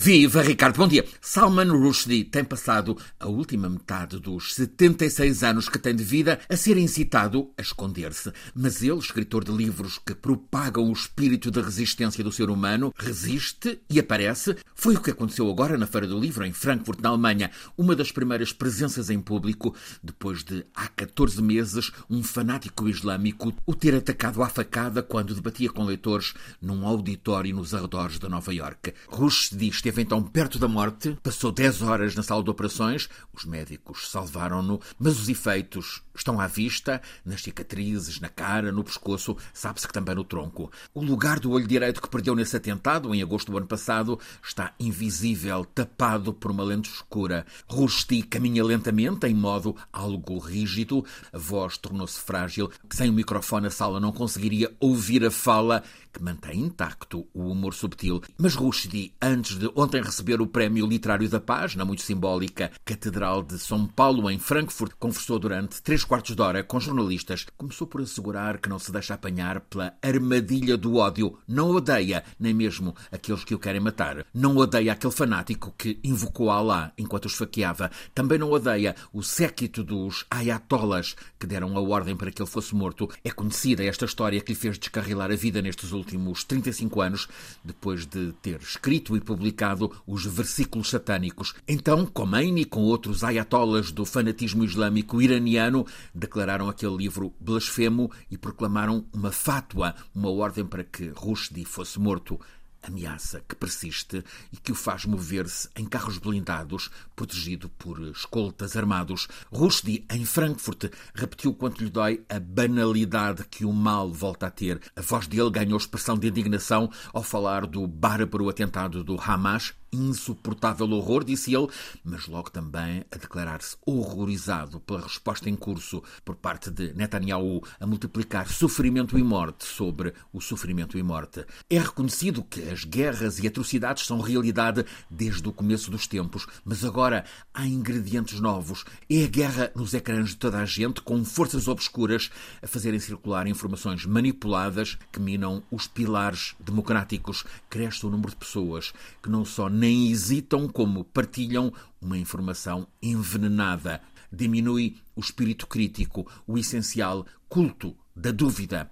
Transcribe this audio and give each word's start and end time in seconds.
Viva 0.00 0.42
Ricardo, 0.42 0.76
bom 0.76 0.86
dia. 0.86 1.04
Salman 1.20 1.72
Rushdie 1.72 2.22
tem 2.22 2.44
passado 2.44 2.96
a 3.18 3.26
última 3.26 3.68
metade 3.68 4.20
dos 4.20 4.54
76 4.54 5.42
anos 5.42 5.68
que 5.68 5.76
tem 5.76 5.92
de 5.92 6.04
vida 6.04 6.38
a 6.48 6.56
ser 6.56 6.76
incitado 6.76 7.50
a 7.58 7.62
esconder-se. 7.62 8.32
Mas 8.54 8.80
ele, 8.80 8.96
escritor 8.96 9.42
de 9.42 9.50
livros 9.50 9.98
que 9.98 10.14
propagam 10.14 10.88
o 10.88 10.92
espírito 10.92 11.50
da 11.50 11.60
resistência 11.60 12.22
do 12.22 12.30
ser 12.30 12.48
humano, 12.48 12.94
resiste 12.96 13.80
e 13.90 13.98
aparece. 13.98 14.56
Foi 14.72 14.94
o 14.94 15.00
que 15.00 15.10
aconteceu 15.10 15.50
agora 15.50 15.76
na 15.76 15.88
Feira 15.88 16.06
do 16.06 16.20
Livro, 16.20 16.46
em 16.46 16.52
Frankfurt, 16.52 17.00
na 17.00 17.08
Alemanha. 17.08 17.50
Uma 17.76 17.96
das 17.96 18.12
primeiras 18.12 18.52
presenças 18.52 19.10
em 19.10 19.20
público, 19.20 19.74
depois 20.00 20.44
de, 20.44 20.64
há 20.76 20.86
14 20.86 21.42
meses, 21.42 21.90
um 22.08 22.22
fanático 22.22 22.88
islâmico 22.88 23.52
o 23.66 23.74
ter 23.74 23.96
atacado 23.96 24.44
à 24.44 24.48
facada 24.48 25.02
quando 25.02 25.34
debatia 25.34 25.70
com 25.70 25.84
leitores 25.84 26.34
num 26.62 26.86
auditório 26.86 27.52
nos 27.52 27.74
arredores 27.74 28.20
de 28.20 28.28
Nova 28.28 28.54
York. 28.54 28.94
Rushdie 29.08 29.72
esteve 29.88 30.02
então 30.02 30.22
perto 30.22 30.58
da 30.58 30.68
morte, 30.68 31.16
passou 31.22 31.50
10 31.50 31.80
horas 31.80 32.14
na 32.14 32.22
sala 32.22 32.42
de 32.44 32.50
operações, 32.50 33.08
os 33.32 33.46
médicos 33.46 34.10
salvaram-no, 34.10 34.78
mas 34.98 35.18
os 35.18 35.30
efeitos 35.30 36.02
estão 36.14 36.38
à 36.40 36.46
vista, 36.46 37.00
nas 37.24 37.42
cicatrizes, 37.42 38.20
na 38.20 38.28
cara, 38.28 38.70
no 38.70 38.84
pescoço, 38.84 39.36
sabe-se 39.54 39.86
que 39.86 39.92
também 39.92 40.14
no 40.14 40.24
tronco. 40.24 40.70
O 40.92 41.02
lugar 41.02 41.40
do 41.40 41.52
olho 41.52 41.66
direito 41.66 42.02
que 42.02 42.10
perdeu 42.10 42.34
nesse 42.34 42.56
atentado, 42.56 43.14
em 43.14 43.22
agosto 43.22 43.50
do 43.50 43.56
ano 43.56 43.66
passado, 43.66 44.18
está 44.42 44.74
invisível, 44.78 45.64
tapado 45.64 46.34
por 46.34 46.50
uma 46.50 46.64
lente 46.64 46.90
escura. 46.90 47.46
Rusty 47.66 48.22
caminha 48.22 48.62
lentamente, 48.62 49.26
em 49.26 49.34
modo 49.34 49.74
algo 49.92 50.38
rígido, 50.38 51.04
a 51.32 51.38
voz 51.38 51.78
tornou-se 51.78 52.20
frágil, 52.20 52.70
sem 52.90 53.08
o 53.08 53.12
microfone 53.12 53.68
a 53.68 53.70
sala 53.70 54.00
não 54.00 54.12
conseguiria 54.12 54.74
ouvir 54.80 55.24
a 55.24 55.30
fala 55.30 55.82
que 56.12 56.22
mantém 56.22 56.60
intacto 56.60 57.26
o 57.32 57.50
humor 57.50 57.74
subtil. 57.74 58.20
Mas 58.36 58.54
Rushdie, 58.54 59.14
antes 59.22 59.56
de 59.56 59.70
ontem 59.78 60.02
receber 60.02 60.40
o 60.40 60.46
Prémio 60.46 60.88
Literário 60.88 61.28
da 61.28 61.38
Paz, 61.38 61.76
na 61.76 61.84
muito 61.84 62.02
simbólica 62.02 62.72
Catedral 62.84 63.44
de 63.44 63.56
São 63.60 63.86
Paulo, 63.86 64.28
em 64.28 64.36
Frankfurt, 64.36 64.92
conversou 64.98 65.38
durante 65.38 65.80
três 65.80 66.02
quartos 66.02 66.34
de 66.34 66.42
hora 66.42 66.64
com 66.64 66.80
jornalistas. 66.80 67.46
Começou 67.56 67.86
por 67.86 68.00
assegurar 68.00 68.58
que 68.58 68.68
não 68.68 68.80
se 68.80 68.90
deixa 68.90 69.14
apanhar 69.14 69.60
pela 69.60 69.94
armadilha 70.02 70.76
do 70.76 70.96
ódio. 70.96 71.38
Não 71.46 71.70
odeia, 71.70 72.24
nem 72.40 72.52
mesmo 72.52 72.92
aqueles 73.12 73.44
que 73.44 73.54
o 73.54 73.58
querem 73.58 73.80
matar. 73.80 74.26
Não 74.34 74.56
odeia 74.56 74.92
aquele 74.92 75.12
fanático 75.12 75.72
que 75.78 76.00
invocou 76.02 76.50
Allah 76.50 76.92
enquanto 76.98 77.26
os 77.26 77.34
faqueava. 77.34 77.88
Também 78.12 78.36
não 78.36 78.50
odeia 78.50 78.96
o 79.12 79.22
séquito 79.22 79.84
dos 79.84 80.26
ayatollahs 80.28 81.14
que 81.38 81.46
deram 81.46 81.76
a 81.76 81.80
ordem 81.80 82.16
para 82.16 82.32
que 82.32 82.42
ele 82.42 82.50
fosse 82.50 82.74
morto. 82.74 83.08
É 83.22 83.30
conhecida 83.30 83.84
esta 83.84 84.06
história 84.06 84.40
que 84.40 84.52
lhe 84.52 84.58
fez 84.58 84.76
descarrilar 84.76 85.30
a 85.30 85.36
vida 85.36 85.62
nestes 85.62 85.92
últimos 85.92 86.42
35 86.42 87.00
anos, 87.00 87.28
depois 87.64 88.04
de 88.04 88.32
ter 88.42 88.60
escrito 88.60 89.16
e 89.16 89.20
publicado 89.20 89.67
os 90.06 90.24
versículos 90.24 90.90
satânicos. 90.90 91.54
Então, 91.66 92.06
Khomeini, 92.06 92.64
com 92.64 92.82
outros 92.82 93.24
ayatollahs 93.24 93.90
do 93.90 94.04
fanatismo 94.04 94.64
islâmico 94.64 95.20
iraniano, 95.20 95.86
declararam 96.14 96.68
aquele 96.68 96.96
livro 96.96 97.34
blasfemo 97.40 98.10
e 98.30 98.38
proclamaram 98.38 99.04
uma 99.12 99.32
fátua, 99.32 99.94
uma 100.14 100.30
ordem 100.30 100.64
para 100.64 100.84
que 100.84 101.08
Rushdie 101.08 101.64
fosse 101.64 101.98
morto 101.98 102.38
ameaça 102.82 103.42
que 103.48 103.54
persiste 103.54 104.24
e 104.52 104.56
que 104.56 104.72
o 104.72 104.74
faz 104.74 105.04
mover-se 105.04 105.68
em 105.76 105.84
carros 105.84 106.18
blindados, 106.18 106.90
protegido 107.14 107.68
por 107.68 108.00
escoltas 108.08 108.76
armados. 108.76 109.28
Rushdie, 109.52 110.04
em 110.10 110.24
Frankfurt, 110.24 110.92
repetiu 111.14 111.54
quanto 111.54 111.82
lhe 111.82 111.90
dói 111.90 112.24
a 112.28 112.38
banalidade 112.38 113.44
que 113.44 113.64
o 113.64 113.72
mal 113.72 114.12
volta 114.12 114.46
a 114.46 114.50
ter. 114.50 114.80
A 114.96 115.00
voz 115.00 115.26
dele 115.26 115.50
ganhou 115.50 115.78
expressão 115.78 116.16
de 116.18 116.28
indignação 116.28 116.90
ao 117.12 117.22
falar 117.22 117.66
do 117.66 117.86
bárbaro 117.86 118.48
atentado 118.48 119.04
do 119.04 119.20
Hamas 119.20 119.74
insuportável 119.92 120.90
horror, 120.90 121.24
disse 121.24 121.54
ele, 121.54 121.68
mas 122.04 122.26
logo 122.26 122.50
também 122.50 123.04
a 123.10 123.16
declarar-se 123.16 123.76
horrorizado 123.86 124.80
pela 124.80 125.02
resposta 125.02 125.48
em 125.48 125.56
curso 125.56 126.02
por 126.24 126.36
parte 126.36 126.70
de 126.70 126.92
Netanyahu 126.94 127.62
a 127.80 127.86
multiplicar 127.86 128.48
sofrimento 128.48 129.18
e 129.18 129.22
morte 129.22 129.64
sobre 129.64 130.12
o 130.32 130.40
sofrimento 130.40 130.98
e 130.98 131.02
morte. 131.02 131.44
É 131.70 131.78
reconhecido 131.78 132.42
que 132.42 132.62
as 132.68 132.84
guerras 132.84 133.38
e 133.38 133.46
atrocidades 133.46 134.06
são 134.06 134.20
realidade 134.20 134.84
desde 135.10 135.48
o 135.48 135.52
começo 135.52 135.90
dos 135.90 136.06
tempos, 136.06 136.46
mas 136.64 136.84
agora 136.84 137.24
há 137.52 137.66
ingredientes 137.66 138.40
novos. 138.40 138.84
É 139.08 139.24
a 139.24 139.28
guerra 139.28 139.72
nos 139.74 139.94
ecrãs 139.94 140.30
de 140.30 140.36
toda 140.36 140.58
a 140.58 140.66
gente, 140.66 141.00
com 141.00 141.24
forças 141.24 141.68
obscuras 141.68 142.30
a 142.62 142.66
fazerem 142.66 143.00
circular 143.00 143.46
informações 143.46 144.04
manipuladas 144.04 144.98
que 145.12 145.20
minam 145.20 145.62
os 145.70 145.86
pilares 145.86 146.54
democráticos. 146.60 147.44
Cresce 147.68 148.06
o 148.06 148.10
número 148.10 148.30
de 148.30 148.36
pessoas 148.36 148.92
que 149.22 149.30
não 149.30 149.44
só 149.44 149.68
nem 149.78 150.10
hesitam 150.10 150.66
como 150.68 151.04
partilham 151.04 151.72
uma 152.00 152.18
informação 152.18 152.88
envenenada. 153.00 154.00
Diminui 154.30 154.96
o 155.14 155.20
espírito 155.20 155.68
crítico, 155.68 156.28
o 156.46 156.58
essencial 156.58 157.24
culto 157.48 157.96
da 158.14 158.32
dúvida. 158.32 158.90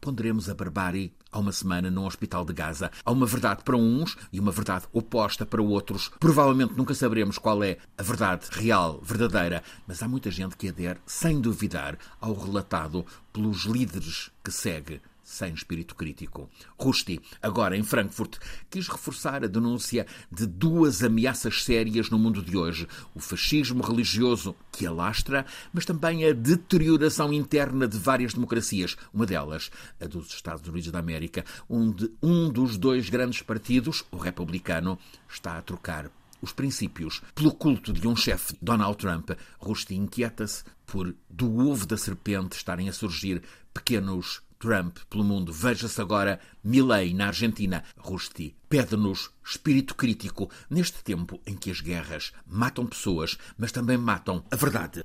Ponderemos 0.00 0.50
a 0.50 0.54
barbárie 0.54 1.14
há 1.30 1.38
uma 1.38 1.52
semana 1.52 1.88
num 1.88 2.04
hospital 2.04 2.44
de 2.44 2.52
Gaza. 2.52 2.90
Há 3.04 3.12
uma 3.12 3.26
verdade 3.26 3.62
para 3.64 3.76
uns 3.76 4.16
e 4.32 4.40
uma 4.40 4.50
verdade 4.50 4.86
oposta 4.92 5.46
para 5.46 5.62
outros. 5.62 6.10
Provavelmente 6.18 6.74
nunca 6.74 6.94
saberemos 6.94 7.38
qual 7.38 7.62
é 7.62 7.78
a 7.96 8.02
verdade 8.02 8.48
real, 8.50 9.00
verdadeira, 9.02 9.62
mas 9.86 10.02
há 10.02 10.08
muita 10.08 10.32
gente 10.32 10.56
que 10.56 10.68
adere, 10.68 10.98
sem 11.06 11.40
duvidar, 11.40 11.96
ao 12.20 12.34
relatado 12.34 13.06
pelos 13.32 13.64
líderes 13.64 14.30
que 14.42 14.50
segue 14.50 15.00
sem 15.24 15.54
espírito 15.54 15.94
crítico. 15.94 16.48
Rusty, 16.78 17.20
agora 17.42 17.76
em 17.76 17.82
Frankfurt, 17.82 18.36
quis 18.70 18.86
reforçar 18.86 19.42
a 19.42 19.48
denúncia 19.48 20.06
de 20.30 20.46
duas 20.46 21.02
ameaças 21.02 21.64
sérias 21.64 22.10
no 22.10 22.18
mundo 22.18 22.42
de 22.42 22.56
hoje: 22.56 22.86
o 23.14 23.20
fascismo 23.20 23.82
religioso 23.82 24.54
que 24.70 24.86
alastra, 24.86 25.46
mas 25.72 25.84
também 25.84 26.24
a 26.24 26.32
deterioração 26.32 27.32
interna 27.32 27.88
de 27.88 27.98
várias 27.98 28.34
democracias, 28.34 28.96
uma 29.12 29.26
delas, 29.26 29.70
a 30.00 30.06
dos 30.06 30.28
Estados 30.28 30.68
Unidos 30.68 30.92
da 30.92 30.98
América, 30.98 31.44
onde 31.68 32.10
um 32.22 32.50
dos 32.50 32.76
dois 32.76 33.08
grandes 33.08 33.42
partidos, 33.42 34.04
o 34.12 34.16
republicano, 34.18 34.98
está 35.28 35.56
a 35.56 35.62
trocar 35.62 36.10
os 36.44 36.52
princípios 36.52 37.22
pelo 37.34 37.52
culto 37.52 37.92
de 37.92 38.06
um 38.06 38.14
chefe, 38.14 38.54
Donald 38.60 38.98
Trump. 38.98 39.30
Rusty 39.58 39.94
inquieta-se 39.94 40.62
por 40.86 41.14
do 41.28 41.68
ovo 41.68 41.86
da 41.86 41.96
serpente 41.96 42.56
estarem 42.56 42.88
a 42.88 42.92
surgir 42.92 43.42
pequenos 43.72 44.42
Trump 44.64 44.96
pelo 45.10 45.22
mundo. 45.22 45.52
Veja-se 45.52 46.00
agora 46.00 46.40
Milley 46.64 47.12
na 47.12 47.26
Argentina. 47.26 47.84
Rusty 47.98 48.56
pede-nos 48.66 49.30
espírito 49.44 49.94
crítico 49.94 50.50
neste 50.70 51.04
tempo 51.04 51.38
em 51.46 51.54
que 51.54 51.70
as 51.70 51.82
guerras 51.82 52.32
matam 52.46 52.86
pessoas, 52.86 53.36
mas 53.58 53.70
também 53.70 53.98
matam 53.98 54.42
a 54.50 54.56
verdade. 54.56 55.02